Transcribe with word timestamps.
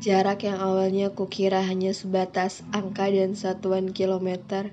Jarak 0.00 0.48
yang 0.48 0.56
awalnya 0.64 1.12
kukira 1.12 1.60
hanya 1.60 1.92
sebatas 1.92 2.64
angka 2.72 3.12
dan 3.12 3.36
satuan 3.36 3.92
kilometer, 3.92 4.72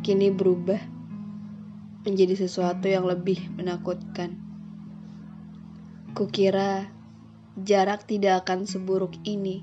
kini 0.00 0.32
berubah 0.32 0.80
menjadi 2.08 2.32
sesuatu 2.32 2.88
yang 2.88 3.04
lebih 3.04 3.36
menakutkan. 3.52 4.40
Kukira 6.16 6.88
jarak 7.60 8.08
tidak 8.08 8.48
akan 8.48 8.64
seburuk 8.64 9.12
ini. 9.28 9.60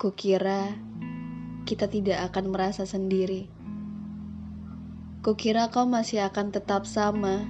Kukira 0.00 0.72
kita 1.68 1.92
tidak 1.92 2.24
akan 2.32 2.56
merasa 2.56 2.88
sendiri. 2.88 3.52
Kukira 5.20 5.68
kau 5.68 5.84
masih 5.84 6.24
akan 6.24 6.56
tetap 6.56 6.88
sama. 6.88 7.44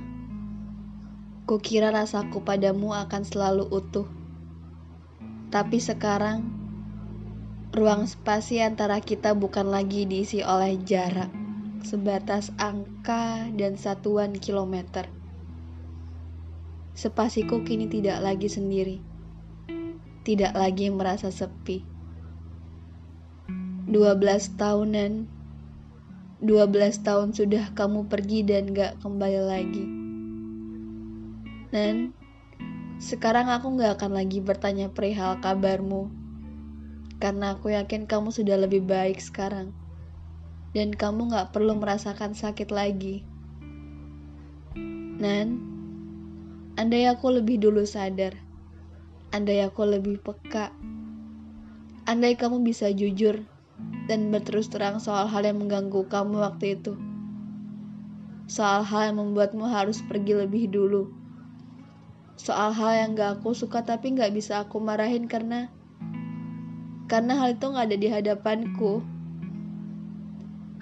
Kukira 1.47 1.95
rasaku 1.95 2.43
padamu 2.43 2.91
akan 2.91 3.23
selalu 3.23 3.71
utuh. 3.71 4.22
Tapi 5.53 5.85
sekarang, 5.85 6.49
ruang 7.77 8.09
spasi 8.09 8.65
antara 8.65 9.05
kita 9.05 9.37
bukan 9.37 9.69
lagi 9.69 10.09
diisi 10.09 10.41
oleh 10.41 10.81
jarak, 10.81 11.29
sebatas 11.85 12.49
angka 12.57 13.53
dan 13.53 13.77
satuan 13.77 14.33
kilometer. 14.33 15.13
Spasiku 16.97 17.69
kini 17.69 17.85
tidak 17.85 18.25
lagi 18.25 18.49
sendiri, 18.49 19.05
tidak 20.25 20.57
lagi 20.57 20.89
merasa 20.89 21.29
sepi. 21.29 21.85
12 23.93 24.57
tahunan, 24.57 25.29
12 26.41 27.05
tahun 27.05 27.37
sudah 27.37 27.77
kamu 27.77 28.09
pergi 28.09 28.41
dan 28.41 28.73
gak 28.73 28.97
kembali 29.05 29.41
lagi. 29.45 29.85
Dan 31.69 32.17
sekarang 33.03 33.51
aku 33.51 33.83
gak 33.83 33.99
akan 33.99 34.15
lagi 34.15 34.39
bertanya 34.39 34.87
perihal 34.87 35.43
kabarmu, 35.43 36.07
karena 37.19 37.59
aku 37.59 37.75
yakin 37.75 38.07
kamu 38.07 38.31
sudah 38.31 38.55
lebih 38.55 38.87
baik 38.87 39.19
sekarang, 39.19 39.75
dan 40.71 40.95
kamu 40.95 41.35
gak 41.35 41.51
perlu 41.51 41.75
merasakan 41.75 42.39
sakit 42.39 42.71
lagi. 42.71 43.27
Nan, 45.19 45.59
andai 46.79 47.11
aku 47.11 47.43
lebih 47.43 47.59
dulu 47.59 47.83
sadar, 47.83 48.39
andai 49.35 49.67
aku 49.67 49.83
lebih 49.83 50.23
peka, 50.23 50.71
andai 52.07 52.39
kamu 52.39 52.63
bisa 52.63 52.87
jujur 52.95 53.43
dan 54.07 54.31
berterus 54.31 54.71
terang 54.71 55.03
soal 55.03 55.27
hal 55.27 55.43
yang 55.43 55.59
mengganggu 55.59 56.07
kamu 56.07 56.39
waktu 56.39 56.79
itu, 56.79 56.95
soal 58.47 58.87
hal 58.87 59.11
yang 59.11 59.19
membuatmu 59.19 59.67
harus 59.67 59.99
pergi 60.07 60.39
lebih 60.39 60.71
dulu 60.71 61.22
soal 62.43 62.75
hal 62.75 62.93
yang 62.99 63.15
gak 63.15 63.39
aku 63.39 63.55
suka 63.55 63.87
tapi 63.87 64.19
gak 64.19 64.35
bisa 64.35 64.67
aku 64.67 64.83
marahin 64.83 65.31
karena 65.31 65.71
karena 67.07 67.39
hal 67.39 67.55
itu 67.55 67.71
gak 67.71 67.87
ada 67.87 67.95
di 67.95 68.09
hadapanku. 68.11 68.99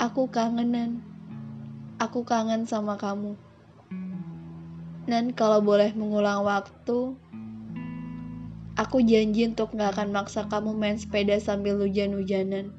Aku 0.00 0.33
kangenan. 0.33 1.05
Aku 2.00 2.25
kangen 2.25 2.64
sama 2.64 2.97
kamu. 2.97 3.36
Dan 5.05 5.36
kalau 5.36 5.61
boleh 5.61 5.92
mengulang 5.92 6.48
waktu, 6.48 7.12
aku 8.80 9.05
janji 9.05 9.45
untuk 9.45 9.77
gak 9.77 10.00
akan 10.00 10.17
maksa 10.17 10.48
kamu 10.48 10.72
main 10.72 10.97
sepeda 10.97 11.36
sambil 11.36 11.77
hujan-hujanan. 11.77 12.72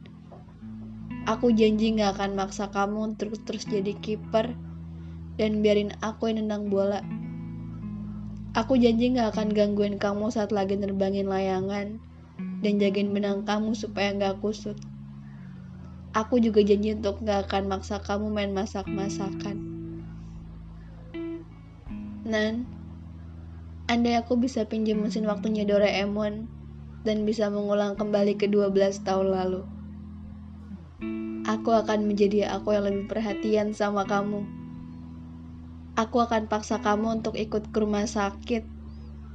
Aku 1.29 1.53
janji 1.53 1.93
gak 2.01 2.17
akan 2.17 2.33
maksa 2.33 2.73
kamu 2.73 3.13
untuk 3.13 3.37
terus 3.45 3.69
jadi 3.69 3.93
kiper 4.01 4.57
dan 5.37 5.61
biarin 5.61 5.93
aku 6.01 6.33
yang 6.33 6.49
nendang 6.49 6.73
bola. 6.73 7.20
Aku 8.51 8.75
janji 8.75 9.15
gak 9.15 9.31
akan 9.31 9.55
gangguin 9.55 9.95
kamu 9.95 10.27
saat 10.27 10.51
lagi 10.51 10.75
nerbangin 10.75 11.31
layangan 11.31 12.03
dan 12.59 12.73
jagain 12.83 13.15
benang 13.15 13.47
kamu 13.47 13.71
supaya 13.71 14.11
gak 14.11 14.43
kusut. 14.43 14.75
Aku 16.11 16.35
juga 16.43 16.59
janji 16.59 16.91
untuk 16.91 17.23
gak 17.23 17.47
akan 17.47 17.71
maksa 17.71 18.03
kamu 18.03 18.27
main 18.27 18.51
masak-masakan. 18.51 19.55
Nan, 22.27 22.67
andai 23.87 24.19
aku 24.19 24.35
bisa 24.35 24.67
pinjam 24.67 24.99
mesin 24.99 25.31
waktunya 25.31 25.63
Doraemon 25.63 26.51
dan 27.07 27.23
bisa 27.23 27.47
mengulang 27.47 27.95
kembali 27.95 28.35
ke 28.35 28.51
12 28.51 29.07
tahun 29.07 29.31
lalu. 29.31 29.63
Aku 31.47 31.71
akan 31.71 32.03
menjadi 32.03 32.51
aku 32.51 32.75
yang 32.75 32.83
lebih 32.83 33.07
perhatian 33.07 33.71
sama 33.71 34.03
kamu 34.03 34.60
Aku 36.01 36.17
akan 36.17 36.49
paksa 36.49 36.81
kamu 36.81 37.21
untuk 37.21 37.37
ikut 37.37 37.69
ke 37.69 37.77
rumah 37.77 38.09
sakit 38.09 38.65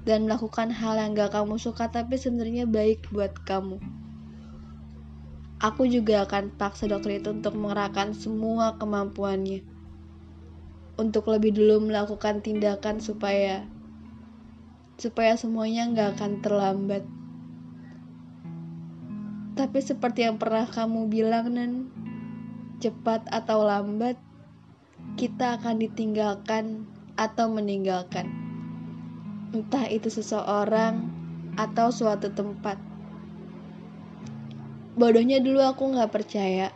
dan 0.03 0.27
melakukan 0.27 0.75
hal 0.75 0.99
yang 0.99 1.15
gak 1.15 1.31
kamu 1.31 1.63
suka 1.63 1.95
tapi 1.95 2.19
sebenarnya 2.19 2.67
baik 2.67 3.07
buat 3.15 3.39
kamu. 3.47 3.79
Aku 5.63 5.87
juga 5.87 6.27
akan 6.27 6.59
paksa 6.59 6.91
dokter 6.91 7.23
itu 7.23 7.31
untuk 7.31 7.55
mengerahkan 7.55 8.19
semua 8.19 8.75
kemampuannya. 8.83 9.63
Untuk 10.99 11.31
lebih 11.31 11.55
dulu 11.55 11.87
melakukan 11.87 12.43
tindakan 12.43 12.99
supaya 12.99 13.63
supaya 14.99 15.39
semuanya 15.39 15.87
gak 15.95 16.19
akan 16.19 16.33
terlambat. 16.43 17.07
Tapi 19.55 19.79
seperti 19.87 20.27
yang 20.27 20.43
pernah 20.43 20.67
kamu 20.67 21.07
bilang, 21.07 21.47
Nan, 21.55 21.95
cepat 22.83 23.23
atau 23.31 23.63
lambat, 23.63 24.19
kita 25.17 25.57
akan 25.57 25.81
ditinggalkan 25.81 26.85
atau 27.17 27.49
meninggalkan. 27.49 28.29
Entah 29.57 29.89
itu 29.89 30.13
seseorang 30.13 31.09
atau 31.57 31.89
suatu 31.89 32.29
tempat. 32.37 32.77
Bodohnya 35.01 35.41
dulu 35.41 35.65
aku 35.65 35.97
gak 35.97 36.13
percaya. 36.13 36.69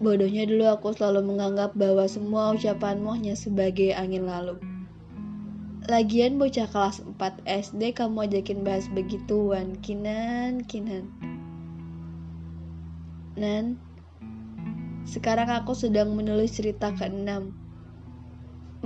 Bodohnya 0.00 0.44
dulu 0.44 0.68
aku 0.68 0.92
selalu 0.92 1.32
menganggap 1.32 1.72
bahwa 1.72 2.04
semua 2.04 2.52
ucapanmu 2.52 3.16
hanya 3.16 3.32
sebagai 3.32 3.96
angin 3.96 4.28
lalu. 4.28 4.60
Lagian 5.88 6.36
bocah 6.36 6.68
kelas 6.68 7.00
4 7.00 7.16
SD 7.48 7.96
kamu 7.96 8.28
ajakin 8.28 8.60
bahas 8.60 8.84
begituan, 8.92 9.80
kinan, 9.80 10.64
kinan. 10.68 11.08
Nan, 13.40 13.80
sekarang 15.10 15.50
aku 15.50 15.74
sedang 15.74 16.14
menulis 16.14 16.54
cerita 16.54 16.94
ke-6. 16.94 17.50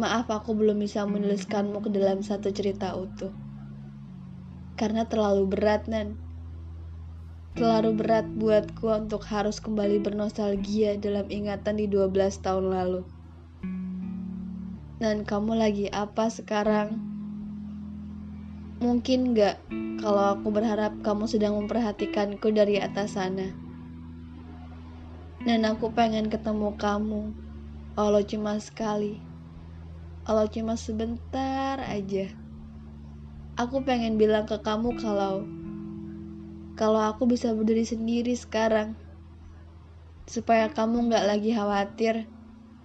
Maaf 0.00 0.26
aku 0.32 0.56
belum 0.56 0.80
bisa 0.80 1.04
menuliskanmu 1.04 1.84
ke 1.84 1.92
dalam 1.92 2.24
satu 2.24 2.48
cerita 2.48 2.96
utuh. 2.96 3.28
Karena 4.80 5.04
terlalu 5.04 5.44
berat, 5.52 5.84
Nan. 5.84 6.16
Terlalu 7.60 8.00
berat 8.00 8.24
buatku 8.40 8.88
untuk 9.04 9.20
harus 9.28 9.60
kembali 9.60 10.00
bernostalgia 10.00 10.96
dalam 10.96 11.28
ingatan 11.28 11.76
di 11.76 11.92
12 11.92 12.40
tahun 12.40 12.72
lalu. 12.72 13.04
Dan 14.96 15.28
kamu 15.28 15.60
lagi 15.60 15.92
apa 15.92 16.32
sekarang? 16.32 17.04
Mungkin 18.80 19.36
gak 19.36 19.60
kalau 20.00 20.40
aku 20.40 20.48
berharap 20.48 20.96
kamu 21.04 21.28
sedang 21.28 21.60
memperhatikanku 21.60 22.48
dari 22.48 22.80
atas 22.80 23.20
sana. 23.20 23.52
Dan 25.42 25.66
aku 25.66 25.90
pengen 25.90 26.30
ketemu 26.30 26.78
kamu. 26.78 27.34
Allah 27.98 28.22
cuma 28.22 28.54
sekali. 28.62 29.18
Allah 30.22 30.46
cuma 30.46 30.78
sebentar 30.78 31.82
aja. 31.82 32.30
Aku 33.58 33.82
pengen 33.82 34.14
bilang 34.14 34.46
ke 34.46 34.58
kamu 34.62 34.98
kalau 34.98 35.46
kalau 36.74 36.98
aku 36.98 37.26
bisa 37.30 37.54
berdiri 37.54 37.86
sendiri 37.86 38.34
sekarang. 38.34 38.98
Supaya 40.26 40.70
kamu 40.70 41.10
gak 41.10 41.26
lagi 41.26 41.54
khawatir 41.54 42.26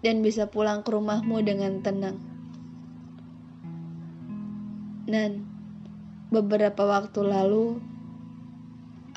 dan 0.06 0.22
bisa 0.22 0.46
pulang 0.50 0.86
ke 0.86 0.90
rumahmu 0.94 1.42
dengan 1.42 1.82
tenang. 1.82 2.18
Dan 5.10 5.50
beberapa 6.30 6.86
waktu 6.86 7.26
lalu 7.26 7.82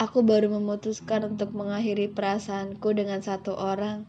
Aku 0.02 0.26
baru 0.26 0.50
memutuskan 0.50 1.22
untuk 1.31 1.54
mengakhiri 1.54 2.10
perasaanku 2.10 2.90
dengan 2.90 3.22
satu 3.22 3.54
orang 3.54 4.02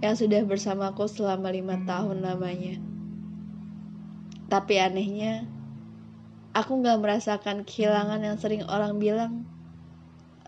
yang 0.00 0.16
sudah 0.16 0.40
bersamaku 0.48 1.04
selama 1.04 1.52
lima 1.52 1.84
tahun 1.84 2.24
lamanya. 2.24 2.80
Tapi 4.48 4.80
anehnya, 4.80 5.44
aku 6.56 6.80
gak 6.80 6.96
merasakan 7.04 7.68
kehilangan 7.68 8.24
yang 8.24 8.40
sering 8.40 8.64
orang 8.72 8.96
bilang 8.96 9.44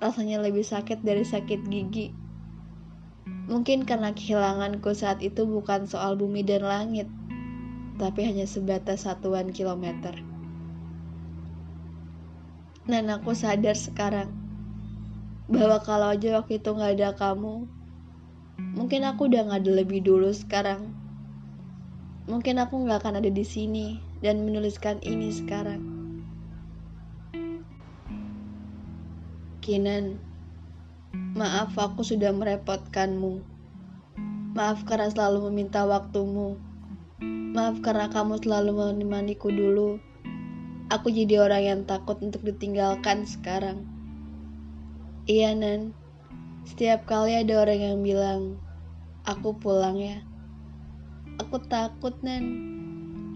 rasanya 0.00 0.40
lebih 0.40 0.64
sakit 0.64 1.04
dari 1.04 1.28
sakit 1.28 1.68
gigi. 1.68 2.16
Mungkin 3.52 3.84
karena 3.84 4.16
kehilanganku 4.16 4.96
saat 4.96 5.20
itu 5.20 5.44
bukan 5.44 5.84
soal 5.84 6.16
bumi 6.16 6.40
dan 6.40 6.64
langit, 6.64 7.08
tapi 8.00 8.24
hanya 8.24 8.48
sebatas 8.48 9.04
satuan 9.04 9.52
kilometer. 9.52 10.27
Dan 12.88 13.12
aku 13.12 13.36
sadar 13.36 13.76
sekarang 13.76 14.32
bahwa 15.44 15.76
kalau 15.84 16.16
aja 16.16 16.40
waktu 16.40 16.56
itu 16.56 16.72
nggak 16.72 16.96
ada 16.96 17.10
kamu, 17.20 17.68
mungkin 18.72 19.04
aku 19.04 19.28
udah 19.28 19.44
nggak 19.44 19.60
ada 19.60 19.72
lebih 19.84 20.00
dulu 20.00 20.32
sekarang. 20.32 20.96
Mungkin 22.32 22.56
aku 22.56 22.88
nggak 22.88 23.04
akan 23.04 23.20
ada 23.20 23.28
di 23.28 23.44
sini 23.44 24.00
dan 24.24 24.40
menuliskan 24.40 25.04
ini 25.04 25.28
sekarang. 25.28 25.84
Kinan, 29.60 30.16
maaf 31.36 31.76
aku 31.76 32.00
sudah 32.00 32.32
merepotkanmu. 32.32 33.44
Maaf 34.56 34.88
karena 34.88 35.12
selalu 35.12 35.52
meminta 35.52 35.84
waktumu. 35.84 36.56
Maaf 37.52 37.84
karena 37.84 38.08
kamu 38.08 38.40
selalu 38.40 38.96
menemaniku 38.96 39.52
dulu. 39.52 40.00
Aku 40.88 41.12
jadi 41.12 41.44
orang 41.44 41.62
yang 41.64 41.80
takut 41.84 42.16
untuk 42.24 42.40
ditinggalkan 42.48 43.28
sekarang. 43.28 43.84
Iya, 45.28 45.52
Nan. 45.52 45.92
Setiap 46.64 47.04
kali 47.04 47.36
ada 47.36 47.60
orang 47.60 47.80
yang 47.80 47.98
bilang, 48.00 48.56
aku 49.28 49.52
pulang 49.52 50.00
ya. 50.00 50.24
Aku 51.36 51.60
takut, 51.68 52.16
Nan. 52.24 52.44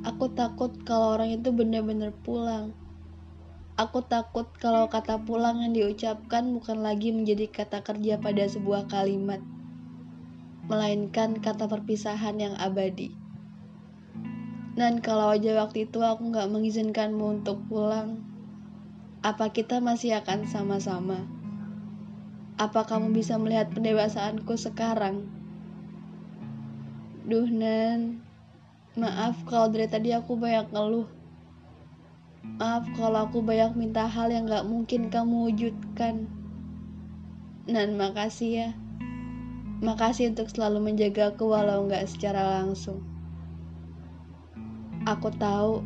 Aku 0.02 0.32
takut 0.32 0.72
kalau 0.88 1.20
orang 1.20 1.36
itu 1.36 1.52
benar-benar 1.52 2.16
pulang. 2.24 2.72
Aku 3.76 4.00
takut 4.00 4.48
kalau 4.56 4.88
kata 4.88 5.20
pulang 5.20 5.60
yang 5.60 5.72
diucapkan 5.76 6.56
bukan 6.56 6.80
lagi 6.80 7.08
menjadi 7.12 7.52
kata 7.52 7.80
kerja 7.80 8.20
pada 8.20 8.44
sebuah 8.48 8.88
kalimat, 8.88 9.40
melainkan 10.68 11.40
kata 11.40 11.68
perpisahan 11.68 12.36
yang 12.36 12.56
abadi. 12.60 13.21
Dan 14.72 15.04
kalau 15.04 15.36
aja 15.36 15.52
waktu 15.60 15.84
itu 15.84 16.00
aku 16.00 16.32
nggak 16.32 16.48
mengizinkanmu 16.48 17.42
untuk 17.42 17.60
pulang, 17.68 18.24
apa 19.20 19.52
kita 19.52 19.84
masih 19.84 20.16
akan 20.18 20.48
sama-sama? 20.48 21.28
Apa 22.56 22.88
kamu 22.88 23.12
bisa 23.12 23.36
melihat 23.36 23.68
pendewasaanku 23.70 24.56
sekarang? 24.56 25.28
Duh, 27.28 27.46
Nan, 27.46 28.24
maaf 28.96 29.44
kalau 29.44 29.68
dari 29.68 29.86
tadi 29.86 30.16
aku 30.16 30.34
banyak 30.40 30.72
ngeluh 30.72 31.22
Maaf 32.42 32.90
kalau 32.98 33.30
aku 33.30 33.38
banyak 33.38 33.78
minta 33.78 34.10
hal 34.10 34.26
yang 34.30 34.50
gak 34.50 34.66
mungkin 34.66 35.10
kamu 35.10 35.50
wujudkan. 35.50 36.26
Dan 37.70 37.94
makasih 37.94 38.50
ya. 38.50 38.70
Makasih 39.82 40.34
untuk 40.34 40.50
selalu 40.50 40.90
menjaga 40.90 41.34
aku 41.34 41.50
walau 41.50 41.86
gak 41.86 42.06
secara 42.10 42.62
langsung. 42.62 43.11
Aku 45.02 45.34
tahu 45.34 45.82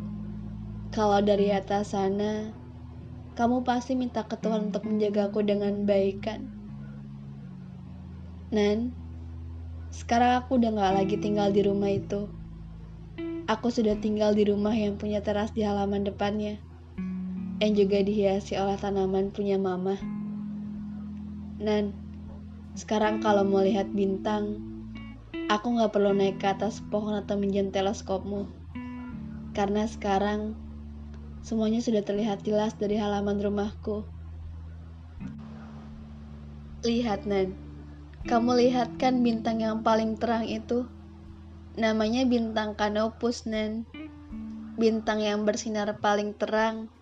kalau 0.92 1.24
dari 1.24 1.48
atas 1.48 1.96
sana 1.96 2.52
kamu 3.32 3.64
pasti 3.64 3.96
minta 3.96 4.20
ke 4.28 4.36
Tuhan 4.36 4.68
untuk 4.68 4.84
menjagaku 4.84 5.40
dengan 5.40 5.88
baik 5.88 6.20
kan. 6.20 6.44
Nan, 8.52 8.92
sekarang 9.88 10.44
aku 10.44 10.60
udah 10.60 10.68
gak 10.68 10.94
lagi 11.00 11.16
tinggal 11.16 11.48
di 11.48 11.64
rumah 11.64 11.96
itu. 11.96 12.28
Aku 13.48 13.72
sudah 13.72 13.96
tinggal 14.04 14.36
di 14.36 14.44
rumah 14.44 14.76
yang 14.76 15.00
punya 15.00 15.24
teras 15.24 15.48
di 15.56 15.64
halaman 15.64 16.04
depannya, 16.04 16.60
yang 17.64 17.72
juga 17.72 18.04
dihiasi 18.04 18.52
oleh 18.60 18.76
tanaman 18.76 19.32
punya 19.32 19.56
mama. 19.56 19.96
Nan, 21.56 21.96
sekarang 22.76 23.24
kalau 23.24 23.48
mau 23.48 23.64
lihat 23.64 23.88
bintang, 23.96 24.60
aku 25.48 25.72
nggak 25.72 25.96
perlu 25.96 26.12
naik 26.12 26.36
ke 26.36 26.52
atas 26.52 26.84
pohon 26.92 27.16
atau 27.16 27.40
minjem 27.40 27.72
teleskopmu. 27.72 28.65
Karena 29.56 29.88
sekarang, 29.88 30.52
semuanya 31.40 31.80
sudah 31.80 32.04
terlihat 32.04 32.44
jelas 32.44 32.76
dari 32.76 33.00
halaman 33.00 33.40
rumahku. 33.40 34.04
Lihat, 36.84 37.24
Nan. 37.24 37.56
Kamu 38.28 38.52
lihat 38.60 39.00
kan 39.00 39.24
bintang 39.24 39.64
yang 39.64 39.80
paling 39.80 40.20
terang 40.20 40.44
itu? 40.44 40.84
Namanya 41.80 42.28
bintang 42.28 42.76
Canopus, 42.76 43.48
Nen. 43.48 43.88
Bintang 44.76 45.24
yang 45.24 45.48
bersinar 45.48 45.88
paling 46.04 46.36
terang 46.36 46.92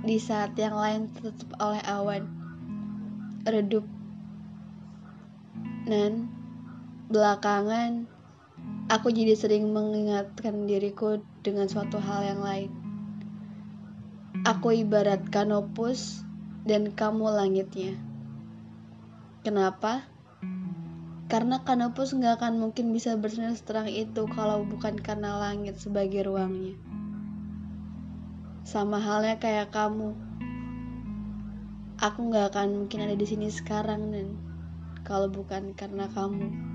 di 0.00 0.16
saat 0.16 0.56
yang 0.56 0.80
lain 0.80 1.12
tertutup 1.12 1.60
oleh 1.60 1.84
awan. 1.84 2.24
Redup. 3.44 3.84
Nan, 5.84 6.32
belakangan 7.12 8.15
aku 8.86 9.10
jadi 9.10 9.34
sering 9.34 9.74
mengingatkan 9.74 10.70
diriku 10.70 11.18
dengan 11.42 11.66
suatu 11.66 11.98
hal 11.98 12.22
yang 12.22 12.40
lain. 12.42 12.70
Aku 14.46 14.70
ibarat 14.70 15.26
kanopus 15.26 16.22
dan 16.62 16.94
kamu 16.94 17.34
langitnya. 17.34 17.98
Kenapa? 19.42 20.06
Karena 21.26 21.66
kanopus 21.66 22.14
nggak 22.14 22.38
akan 22.38 22.62
mungkin 22.62 22.94
bisa 22.94 23.18
bersinar 23.18 23.58
seterang 23.58 23.90
itu 23.90 24.30
kalau 24.30 24.62
bukan 24.62 24.94
karena 24.94 25.34
langit 25.42 25.82
sebagai 25.82 26.22
ruangnya. 26.22 26.78
Sama 28.62 29.02
halnya 29.02 29.34
kayak 29.42 29.74
kamu. 29.74 30.14
Aku 31.98 32.30
nggak 32.30 32.54
akan 32.54 32.86
mungkin 32.86 33.02
ada 33.02 33.18
di 33.18 33.26
sini 33.26 33.50
sekarang, 33.50 34.14
dan 34.14 34.38
kalau 35.02 35.26
bukan 35.26 35.74
karena 35.74 36.06
kamu. 36.14 36.65